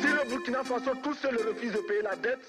[0.00, 2.46] Si le Burkina Faso tout seul refuse de payer la dette,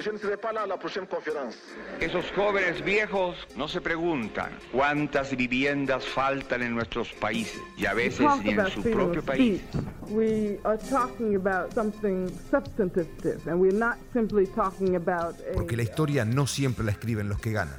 [0.00, 1.56] je ne serai pas là à la prochaine conférence.
[2.00, 8.26] Esos jóvenes viejos no se preguntan cuántas viviendas faltan en nuestros países y a veces
[8.42, 9.60] ni en su propio país.
[10.08, 13.08] We are talking about something substantive,
[13.46, 17.40] and we're not simply talking about a, Porque la historia no siempre la escriben los
[17.40, 17.76] que ganan.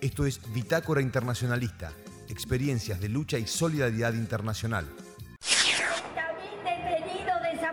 [0.00, 1.92] Esto es Bitácora Internacionalista,
[2.28, 4.86] experiencias de lucha y solidaridad internacional.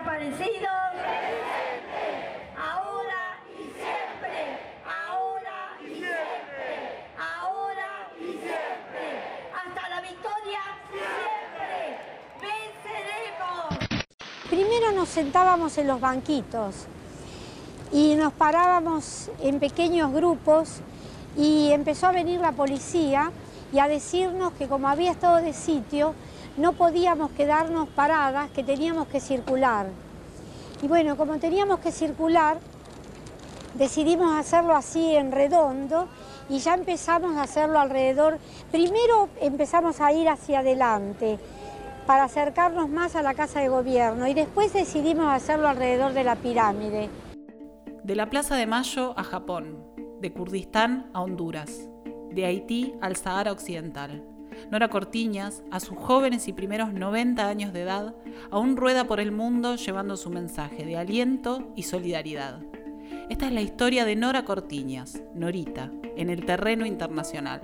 [0.03, 0.69] Desaparecidos.
[2.57, 4.59] Ahora y siempre.
[5.07, 7.07] Ahora y siempre.
[7.17, 9.05] Ahora y siempre.
[9.55, 10.59] Hasta la victoria
[10.91, 11.99] siempre.
[12.41, 13.77] Venceremos.
[14.49, 16.75] Primero nos sentábamos en los banquitos
[17.93, 20.81] y nos parábamos en pequeños grupos
[21.37, 23.31] y empezó a venir la policía
[23.71, 26.13] y a decirnos que como había estado de sitio,
[26.57, 29.87] no podíamos quedarnos paradas, que teníamos que circular.
[30.81, 32.59] Y bueno, como teníamos que circular,
[33.75, 36.07] decidimos hacerlo así en redondo
[36.49, 38.37] y ya empezamos a hacerlo alrededor.
[38.71, 41.39] Primero empezamos a ir hacia adelante
[42.05, 46.35] para acercarnos más a la Casa de Gobierno y después decidimos hacerlo alrededor de la
[46.35, 47.09] pirámide.
[48.03, 49.77] De la Plaza de Mayo a Japón,
[50.19, 51.89] de Kurdistán a Honduras,
[52.31, 54.32] de Haití al Sahara Occidental.
[54.71, 58.15] Nora Cortiñas, a sus jóvenes y primeros 90 años de edad,
[58.51, 62.61] aún rueda por el mundo llevando su mensaje de aliento y solidaridad.
[63.29, 67.61] Esta es la historia de Nora Cortiñas, Norita, en el terreno internacional.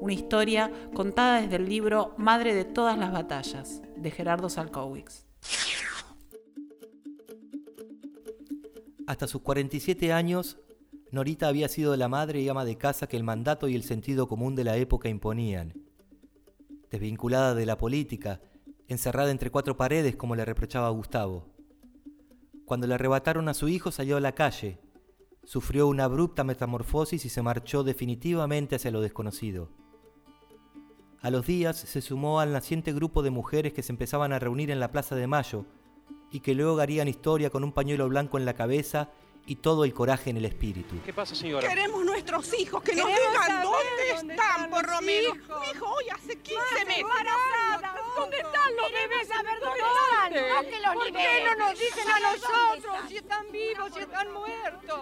[0.00, 5.24] Una historia contada desde el libro Madre de todas las batallas, de Gerardo Salkowicz.
[9.06, 10.58] Hasta sus 47 años,
[11.10, 14.26] Norita había sido la madre y ama de casa que el mandato y el sentido
[14.26, 15.74] común de la época imponían.
[16.94, 18.40] Desvinculada de la política,
[18.86, 21.48] encerrada entre cuatro paredes como le reprochaba Gustavo.
[22.66, 24.78] Cuando le arrebataron a su hijo salió a la calle,
[25.42, 29.70] sufrió una abrupta metamorfosis y se marchó definitivamente hacia lo desconocido.
[31.20, 34.70] A los días se sumó al naciente grupo de mujeres que se empezaban a reunir
[34.70, 35.66] en la Plaza de Mayo
[36.30, 39.10] y que luego harían historia con un pañuelo blanco en la cabeza
[39.46, 40.96] y todo el coraje en el espíritu.
[41.04, 41.68] ¿Qué pasa, señora?
[41.68, 45.34] Queremos nuestros hijos, que nos digan dónde, están, por Romero.
[45.34, 45.40] Mi
[45.70, 47.04] hijo hoy hace 15 meses.
[48.16, 49.28] ¿Dónde están los bebés?
[49.28, 50.38] saber dónde ¿Dónde?
[50.38, 53.08] están, no que los ¿Por qué no nos dicen a ¿Saber dónde nosotros están?
[53.08, 55.00] si están vivos, si están muertos?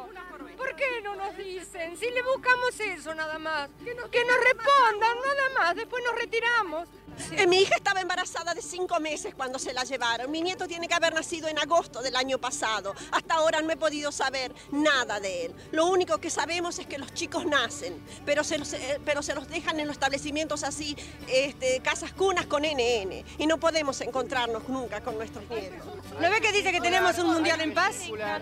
[0.57, 1.97] ¿Por qué no nos dicen?
[1.97, 3.71] Si le buscamos eso nada más.
[3.85, 6.89] Que nos, respondan nada más, después nos retiramos.
[7.33, 10.31] Eh, mi hija estaba embarazada de cinco meses cuando se la llevaron.
[10.31, 12.95] Mi nieto tiene que haber nacido en agosto del año pasado.
[13.11, 15.55] Hasta ahora no he podido saber nada de él.
[15.73, 19.35] Lo único que sabemos es que los chicos nacen, pero se los, eh, pero se
[19.35, 20.97] los dejan en los establecimientos así,
[21.29, 23.25] este, casas cunas con NN.
[23.39, 25.87] Y no podemos encontrarnos nunca con nuestros nietos.
[26.21, 27.97] ¿No ve que dice que tenemos un mundial en paz?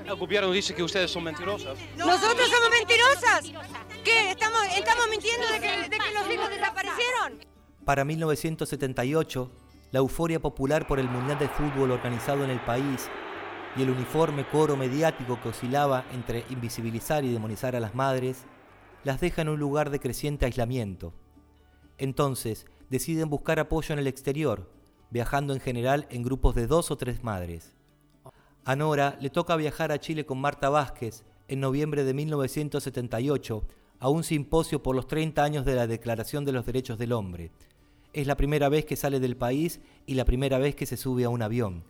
[0.04, 1.78] El gobierno dice que ustedes son mentirosas.
[1.96, 3.44] ¿Nosotros somos mentirosas?
[4.04, 4.30] ¿Qué?
[4.30, 5.46] ¿Estamos, estamos mintiendo
[7.90, 9.50] Para 1978,
[9.90, 13.08] la euforia popular por el Mundial de Fútbol organizado en el país
[13.76, 18.44] y el uniforme coro mediático que oscilaba entre invisibilizar y demonizar a las madres,
[19.02, 21.12] las deja en un lugar de creciente aislamiento.
[21.98, 24.70] Entonces, deciden buscar apoyo en el exterior,
[25.10, 27.74] viajando en general en grupos de dos o tres madres.
[28.64, 33.64] A Nora le toca viajar a Chile con Marta Vázquez en noviembre de 1978
[33.98, 37.50] a un simposio por los 30 años de la Declaración de los Derechos del Hombre.
[38.12, 41.24] Es la primera vez que sale del país y la primera vez que se sube
[41.24, 41.84] a un avión.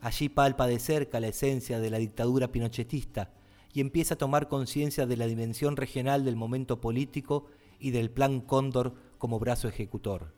[0.00, 3.32] Allí palpa de cerca la esencia de la dictadura pinochetista
[3.72, 7.46] y empieza a tomar conciencia de la dimensión regional del momento político
[7.78, 10.34] y del Plan Cóndor como brazo ejecutor.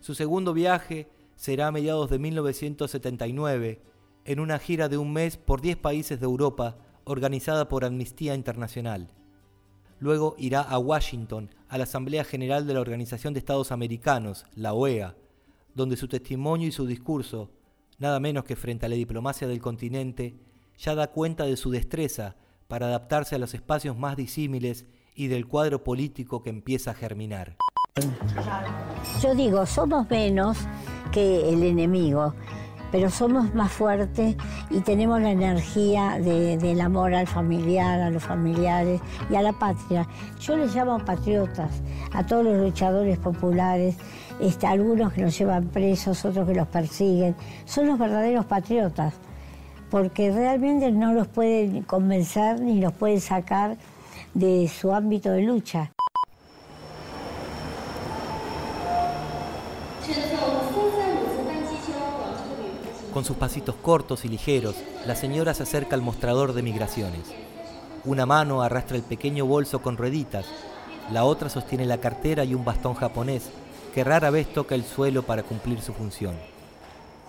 [0.00, 3.82] Su segundo viaje será a mediados de 1979,
[4.24, 9.17] en una gira de un mes por 10 países de Europa organizada por Amnistía Internacional.
[10.00, 14.72] Luego irá a Washington, a la Asamblea General de la Organización de Estados Americanos, la
[14.72, 15.16] OEA,
[15.74, 17.50] donde su testimonio y su discurso,
[17.98, 20.36] nada menos que frente a la diplomacia del continente,
[20.78, 22.36] ya da cuenta de su destreza
[22.68, 27.56] para adaptarse a los espacios más disímiles y del cuadro político que empieza a germinar.
[29.20, 30.58] Yo digo, somos menos
[31.10, 32.34] que el enemigo,
[32.90, 34.36] pero somos más fuertes
[34.70, 39.00] y tenemos la energía de- del amor al familiar, a los familiares
[39.30, 40.06] y a la patria.
[40.40, 41.70] Yo les llamo patriotas
[42.12, 43.96] a todos los luchadores populares,
[44.40, 47.34] este, algunos que los llevan presos, otros que los persiguen.
[47.64, 49.14] Son los verdaderos patriotas,
[49.90, 53.76] porque realmente no los pueden convencer ni los pueden sacar
[54.34, 55.90] de su ámbito de lucha.
[63.18, 67.22] Con sus pasitos cortos y ligeros, la señora se acerca al mostrador de migraciones.
[68.04, 70.46] Una mano arrastra el pequeño bolso con rueditas,
[71.10, 73.50] la otra sostiene la cartera y un bastón japonés
[73.92, 76.36] que rara vez toca el suelo para cumplir su función.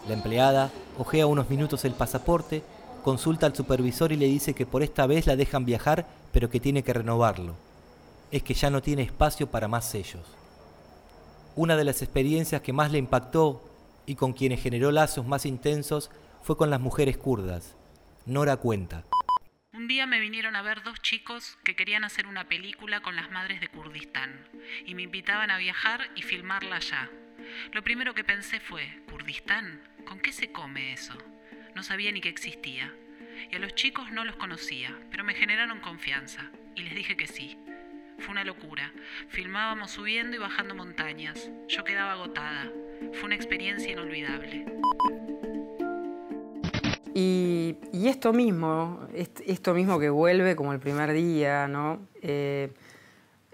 [0.07, 0.69] La empleada
[0.99, 2.61] ojea unos minutos el pasaporte,
[3.03, 6.59] consulta al supervisor y le dice que por esta vez la dejan viajar, pero que
[6.59, 7.55] tiene que renovarlo.
[8.29, 10.21] Es que ya no tiene espacio para más sellos.
[11.55, 13.63] Una de las experiencias que más le impactó
[14.09, 16.09] y con quienes generó lazos más intensos
[16.41, 17.77] fue con las mujeres kurdas.
[18.25, 19.03] Nora cuenta.
[19.71, 23.29] Un día me vinieron a ver dos chicos que querían hacer una película con las
[23.29, 24.49] madres de Kurdistán
[24.87, 27.07] y me invitaban a viajar y filmarla allá.
[27.71, 29.79] Lo primero que pensé fue, ¿Kurdistán?
[30.07, 31.13] ¿Con qué se come eso?
[31.75, 32.91] No sabía ni que existía.
[33.51, 37.27] Y a los chicos no los conocía, pero me generaron confianza y les dije que
[37.27, 37.59] sí.
[38.17, 38.91] Fue una locura.
[39.29, 41.51] Filmábamos subiendo y bajando montañas.
[41.67, 42.71] Yo quedaba agotada.
[43.13, 44.65] Fue una experiencia inolvidable.
[47.13, 51.99] Y, y esto mismo, est- esto mismo que vuelve como el primer día, ¿no?
[52.21, 52.71] Eh,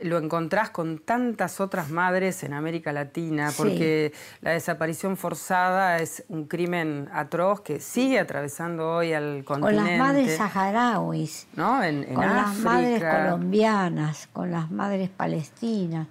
[0.01, 3.55] lo encontrás con tantas otras madres en América Latina, Sí.
[3.57, 9.91] porque la desaparición forzada es un crimen atroz que sigue atravesando hoy al Con continente.
[9.91, 11.81] las madres saharauis, ¿no?
[11.81, 16.07] En, en con las madres colombianas, con las madres palestinas,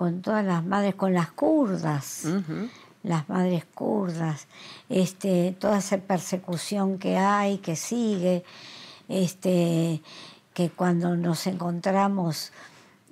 [0.00, 2.26] con todas las madres, con las kurdas,
[3.02, 4.46] las madres kurdas,
[4.88, 8.42] este, toda esa persecución que hay, que sigue,
[9.08, 10.00] este,
[10.54, 12.50] que cuando nos encontramos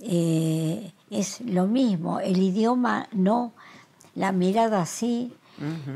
[0.00, 3.52] eh, es lo mismo, el idioma no,
[4.14, 5.36] la mirada sí,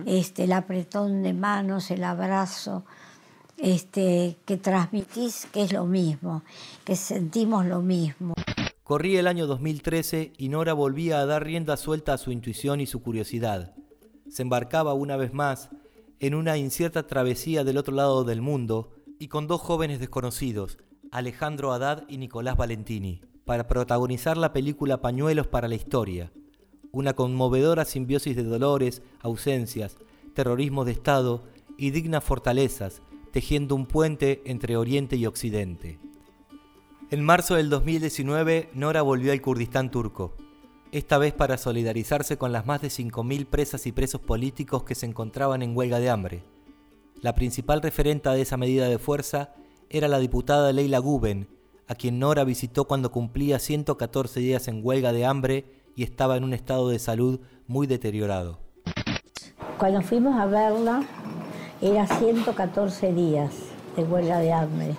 [0.05, 2.85] este, el apretón de manos, el abrazo,
[3.57, 6.43] este, que transmitís que es lo mismo,
[6.85, 8.35] que sentimos lo mismo.
[8.93, 12.87] Corría el año 2013 y Nora volvía a dar rienda suelta a su intuición y
[12.87, 13.75] su curiosidad.
[14.29, 15.71] Se embarcaba una vez más
[16.21, 20.77] en una incierta travesía del otro lado del mundo y con dos jóvenes desconocidos,
[21.11, 26.31] Alejandro Haddad y Nicolás Valentini, para protagonizar la película Pañuelos para la Historia,
[26.91, 29.97] una conmovedora simbiosis de dolores, ausencias,
[30.35, 31.45] terrorismo de Estado
[31.79, 33.01] y dignas fortalezas,
[33.31, 35.99] tejiendo un puente entre Oriente y Occidente.
[37.13, 40.33] En marzo del 2019, Nora volvió al Kurdistán turco,
[40.93, 45.05] esta vez para solidarizarse con las más de 5.000 presas y presos políticos que se
[45.05, 46.43] encontraban en huelga de hambre.
[47.21, 49.51] La principal referenta de esa medida de fuerza
[49.91, 51.49] era la diputada Leila Guben,
[51.87, 56.45] a quien Nora visitó cuando cumplía 114 días en huelga de hambre y estaba en
[56.45, 58.59] un estado de salud muy deteriorado.
[59.77, 61.05] Cuando fuimos a verla,
[61.83, 63.53] era 114 días
[63.97, 64.97] de huelga de hambre,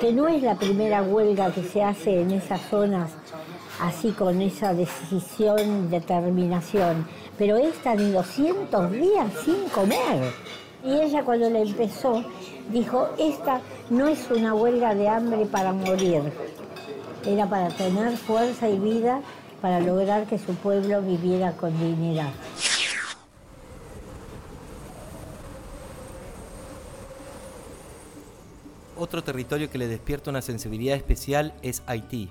[0.00, 3.10] que no es la primera huelga que se hace en esas zonas
[3.80, 7.06] así con esa decisión determinación,
[7.36, 10.32] pero esta de 200 días sin comer.
[10.84, 12.24] Y ella cuando la empezó
[12.72, 16.22] dijo, esta no es una huelga de hambre para morir,
[17.26, 19.20] era para tener fuerza y vida
[19.60, 22.30] para lograr que su pueblo viviera con dignidad.
[29.00, 32.30] Otro territorio que le despierta una sensibilidad especial es Haití,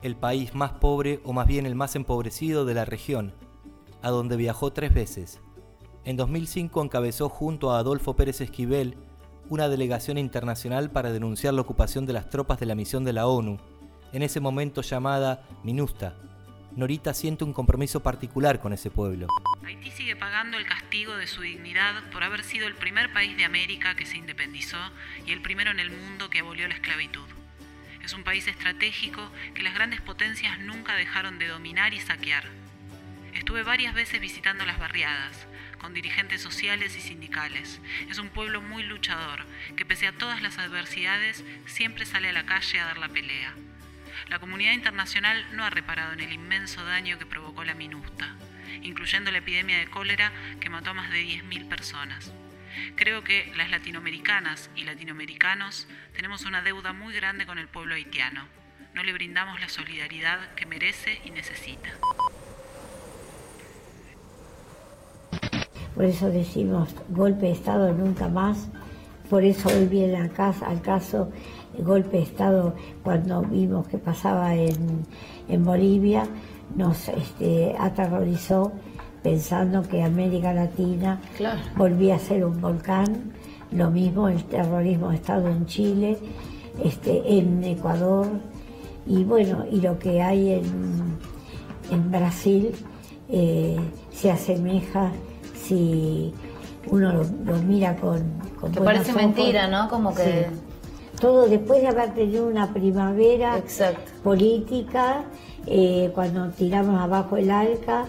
[0.00, 3.34] el país más pobre o más bien el más empobrecido de la región,
[4.00, 5.38] a donde viajó tres veces.
[6.04, 8.96] En 2005 encabezó junto a Adolfo Pérez Esquivel
[9.50, 13.26] una delegación internacional para denunciar la ocupación de las tropas de la misión de la
[13.26, 13.58] ONU,
[14.14, 16.16] en ese momento llamada MINUSTA.
[16.74, 19.26] Norita siente un compromiso particular con ese pueblo.
[19.66, 23.44] Haití sigue pagando el castigo de su dignidad por haber sido el primer país de
[23.44, 24.78] América que se independizó
[25.26, 27.26] y el primero en el mundo que abolió la esclavitud.
[28.00, 32.44] Es un país estratégico que las grandes potencias nunca dejaron de dominar y saquear.
[33.34, 37.80] Estuve varias veces visitando las barriadas, con dirigentes sociales y sindicales.
[38.08, 39.46] Es un pueblo muy luchador,
[39.76, 43.52] que pese a todas las adversidades siempre sale a la calle a dar la pelea.
[44.28, 48.36] La comunidad internacional no ha reparado en el inmenso daño que provocó la MINUSTA,
[48.82, 52.32] incluyendo la epidemia de cólera que mató a más de 10.000 personas.
[52.94, 58.46] Creo que las latinoamericanas y latinoamericanos tenemos una deuda muy grande con el pueblo haitiano.
[58.94, 61.90] No le brindamos la solidaridad que merece y necesita.
[65.94, 68.68] Por eso decimos golpe de Estado nunca más.
[69.30, 71.32] Por eso hoy viene al caso, caso
[71.78, 75.06] golpe de Estado cuando vimos que pasaba en,
[75.48, 76.26] en Bolivia,
[76.74, 78.72] nos este, aterrorizó
[79.22, 81.60] pensando que América Latina Claro.
[81.76, 83.32] volvía a ser un volcán.
[83.72, 86.18] Lo mismo el terrorismo de Estado en Chile,
[86.82, 88.28] este, en Ecuador
[89.06, 91.18] y bueno, y lo que hay en,
[91.90, 92.72] en Brasil
[93.28, 93.76] eh,
[94.12, 95.10] se asemeja
[95.60, 96.32] si
[96.90, 97.12] uno
[97.44, 98.22] lo, mira con,
[98.60, 99.88] con Que parece mentira, ¿no?
[99.88, 100.46] Como que...
[101.20, 103.62] Todo después de haber tenido una primavera
[104.22, 105.24] política,
[105.66, 108.06] eh, cuando tiramos abajo el ALCA,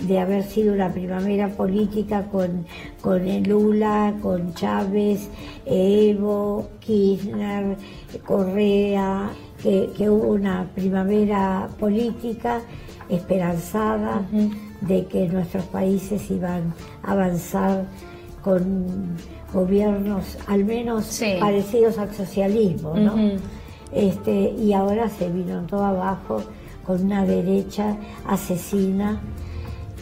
[0.00, 2.66] de haber sido una primavera política con,
[3.00, 5.28] con Lula, con Chávez,
[5.64, 7.76] Evo, Kirchner,
[8.24, 9.30] Correa,
[9.62, 12.60] que, hubo una primavera política
[13.08, 14.22] esperanzada
[14.80, 17.84] de que nuestros países iban a avanzar
[18.42, 19.16] con
[19.52, 23.14] gobiernos al menos parecidos al socialismo, ¿no?
[23.92, 26.42] este, y ahora se vino todo abajo
[26.86, 27.96] con una derecha
[28.26, 29.20] asesina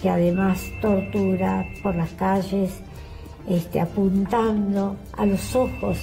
[0.00, 2.80] que además tortura por las calles,
[3.48, 5.98] este, apuntando a los ojos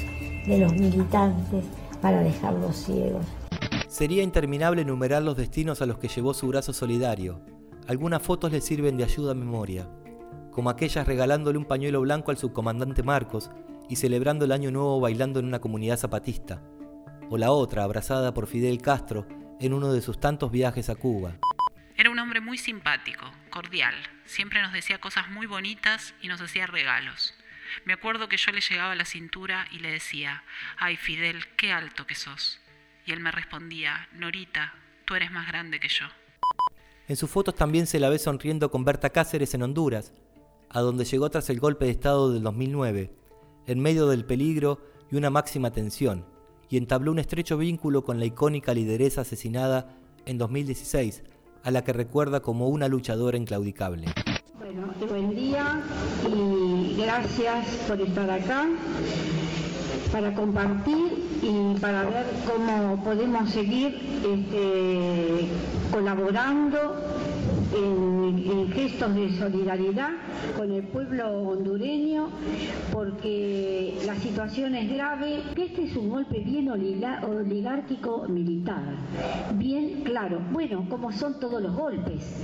[0.45, 1.63] de los militantes
[2.01, 3.25] para dejarlos ciegos.
[3.87, 7.41] Sería interminable enumerar los destinos a los que llevó su brazo solidario.
[7.87, 9.89] Algunas fotos le sirven de ayuda a memoria,
[10.51, 13.49] como aquellas regalándole un pañuelo blanco al subcomandante Marcos
[13.89, 16.61] y celebrando el Año Nuevo bailando en una comunidad zapatista,
[17.29, 19.25] o la otra abrazada por Fidel Castro
[19.59, 21.35] en uno de sus tantos viajes a Cuba.
[21.95, 23.95] Era un hombre muy simpático, cordial,
[24.25, 27.33] siempre nos decía cosas muy bonitas y nos hacía regalos.
[27.85, 30.43] Me acuerdo que yo le llegaba a la cintura y le decía,
[30.77, 32.59] ay Fidel, qué alto que sos.
[33.05, 34.73] Y él me respondía, Norita,
[35.05, 36.05] tú eres más grande que yo.
[37.07, 40.13] En sus fotos también se la ve sonriendo con Berta Cáceres en Honduras,
[40.69, 43.11] a donde llegó tras el golpe de Estado del 2009,
[43.65, 46.25] en medio del peligro y una máxima tensión,
[46.69, 49.87] y entabló un estrecho vínculo con la icónica lideresa asesinada
[50.25, 51.23] en 2016,
[51.63, 54.07] a la que recuerda como una luchadora inclaudicable.
[54.59, 55.81] Bueno, buen día
[56.27, 58.67] y gracias por estar acá
[60.11, 65.47] para compartir y para ver cómo podemos seguir este,
[65.91, 67.06] colaborando
[68.27, 70.11] en, gestos de solidaridad
[70.55, 72.29] con el pueblo hondureño
[72.91, 78.95] porque la situación es grave, este es un golpe bien oligárquico militar,
[79.55, 82.43] bien claro, bueno, como son todos los golpes,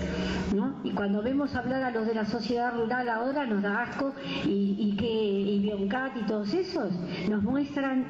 [0.53, 0.79] ¿no?
[0.83, 4.13] Y cuando vemos hablar a los de la sociedad rural ahora nos da asco
[4.45, 6.91] y, y que y Bioncat y todos esos
[7.29, 8.05] nos muestran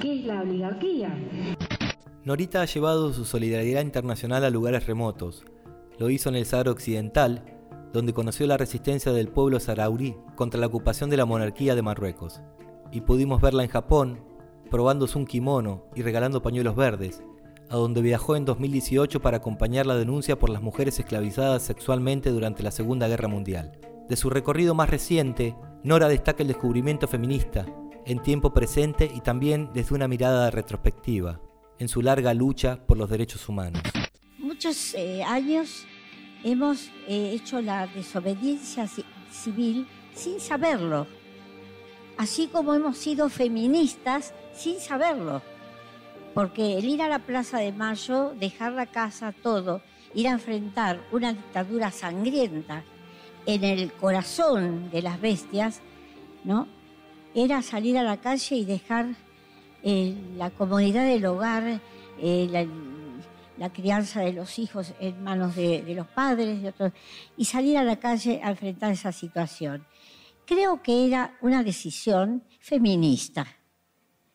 [0.00, 1.14] qué es la oligarquía.
[2.24, 5.44] Norita ha llevado su solidaridad internacional a lugares remotos,
[5.98, 7.42] lo hizo en el Sahara Occidental,
[7.92, 12.40] donde conoció la resistencia del pueblo saharaui contra la ocupación de la monarquía de Marruecos.
[12.92, 14.20] Y pudimos verla en Japón,
[14.70, 17.22] probándose un kimono y regalando pañuelos verdes,
[17.70, 22.62] a donde viajó en 2018 para acompañar la denuncia por las mujeres esclavizadas sexualmente durante
[22.62, 23.78] la Segunda Guerra Mundial.
[24.08, 27.66] De su recorrido más reciente, Nora destaca el descubrimiento feminista,
[28.04, 31.40] en tiempo presente y también desde una mirada retrospectiva,
[31.78, 33.82] en su larga lucha por los derechos humanos
[34.56, 35.84] muchos eh, años
[36.42, 38.88] hemos eh, hecho la desobediencia
[39.30, 41.06] civil sin saberlo,
[42.16, 45.42] así como hemos sido feministas sin saberlo,
[46.32, 49.82] porque el ir a la Plaza de Mayo, dejar la casa, todo,
[50.14, 52.82] ir a enfrentar una dictadura sangrienta
[53.44, 55.82] en el corazón de las bestias,
[56.44, 56.66] ¿no?
[57.34, 59.16] Era salir a la calle y dejar
[59.82, 61.78] eh, la comodidad del hogar,
[63.56, 66.74] la crianza de los hijos en manos de, los padres
[67.36, 69.86] y salir a la calle a enfrentar esa situación.
[70.46, 73.46] Creo que era una decisión feminista,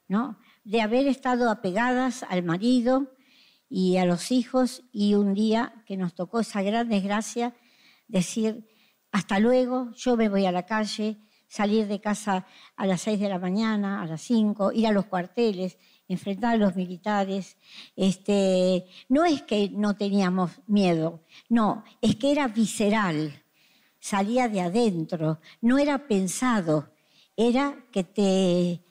[0.07, 0.37] ¿no?
[0.63, 3.13] De haber estado apegadas al marido
[3.69, 7.55] y a los hijos y un día que nos tocó esa gran desgracia,
[8.07, 8.67] decir,
[9.11, 13.29] hasta luego, yo me voy a la calle, salir de casa a las seis de
[13.29, 15.77] la mañana, a las cinco, ir a los cuarteles,
[16.13, 17.57] enfrentar a los militares.
[17.95, 23.43] Este, no es que no teníamos miedo, no, es que era visceral,
[23.99, 26.91] salía de adentro, no era pensado,
[27.35, 28.81] era que te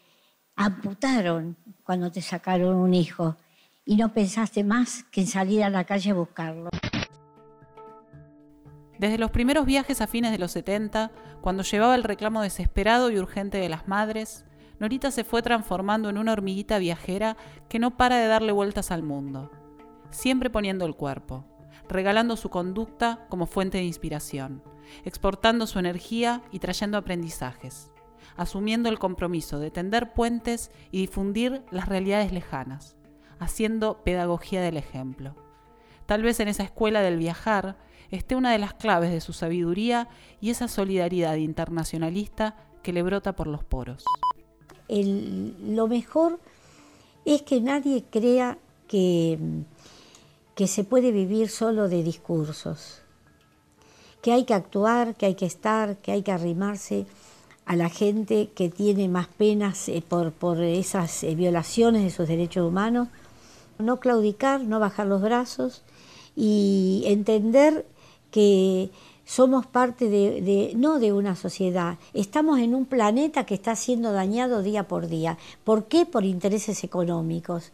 [0.56, 3.36] amputaron cuando te sacaron un hijo
[3.84, 6.70] y no pensaste más que en salir a la calle a buscarlo.
[8.98, 11.10] Desde los primeros viajes a fines de los 70,
[11.40, 14.44] cuando llevaba el reclamo desesperado y urgente de las madres,
[14.80, 17.36] Norita se fue transformando en una hormiguita viajera
[17.68, 19.50] que no para de darle vueltas al mundo,
[20.10, 21.44] siempre poniendo el cuerpo,
[21.86, 24.62] regalando su conducta como fuente de inspiración,
[25.04, 27.92] exportando su energía y trayendo aprendizajes,
[28.38, 32.96] asumiendo el compromiso de tender puentes y difundir las realidades lejanas,
[33.38, 35.36] haciendo pedagogía del ejemplo.
[36.06, 37.76] Tal vez en esa escuela del viajar
[38.10, 40.08] esté una de las claves de su sabiduría
[40.40, 44.04] y esa solidaridad internacionalista que le brota por los poros
[44.90, 46.38] lo mejor
[47.24, 49.38] es que nadie crea que,
[50.54, 53.02] que se puede vivir solo de discursos,
[54.22, 57.06] que hay que actuar, que hay que estar, que hay que arrimarse
[57.66, 62.26] a la gente que tiene más penas eh, por, por esas eh, violaciones de sus
[62.26, 63.08] derechos humanos,
[63.78, 65.82] no claudicar, no bajar los brazos
[66.34, 67.86] y entender
[68.30, 68.90] que
[69.30, 74.60] somos parte de, no de una sociedad, estamos en un planeta que está siendo dañado
[74.60, 75.38] día por día.
[75.62, 76.04] ¿Por qué?
[76.04, 77.70] Por intereses económicos.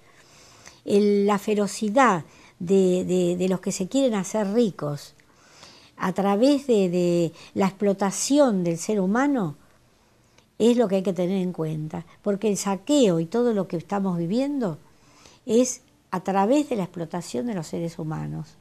[0.84, 2.24] la ferocidad
[2.58, 5.14] de, de, los que se quieren hacer ricos
[5.96, 9.56] a través de, la explotación del ser humano
[10.58, 13.78] es lo que hay que tener en cuenta, porque el saqueo y todo lo que
[13.78, 14.76] estamos viviendo
[15.46, 18.58] es a través de la explotación de los seres humanos,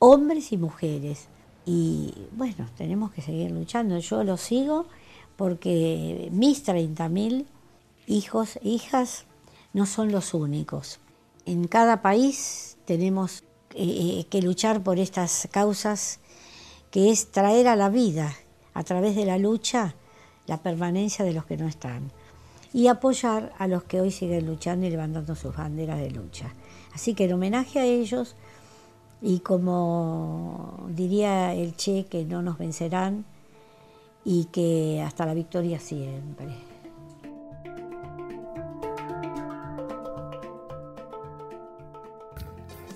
[0.00, 1.28] hombres y mujeres.
[1.64, 3.98] Y bueno, tenemos que seguir luchando.
[3.98, 4.86] Yo lo sigo
[5.36, 7.46] porque mis 30.000
[8.06, 9.24] hijos e hijas
[9.72, 11.00] no son los únicos.
[11.46, 13.42] En cada país tenemos
[13.74, 16.20] eh, eh, que luchar por estas causas,
[16.90, 18.34] que es traer a la vida,
[18.74, 19.94] a través de la lucha,
[20.46, 22.12] la permanencia de los que no están.
[22.74, 26.54] Y apoyar a los que hoy siguen luchando y levantando sus banderas de lucha.
[26.94, 28.34] Así que en homenaje a ellos,
[29.22, 33.24] y como diría el Che, que no nos vencerán
[34.24, 36.48] y que hasta la victoria siempre.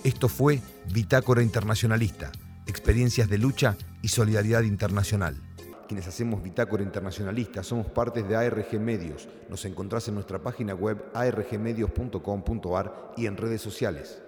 [0.03, 0.61] Esto fue
[0.93, 2.31] Bitácora Internacionalista,
[2.65, 5.41] experiencias de lucha y solidaridad internacional.
[5.87, 9.29] Quienes hacemos Bitácora Internacionalista somos partes de ARG Medios.
[9.49, 14.21] Nos encontrás en nuestra página web argmedios.com.ar y en redes sociales.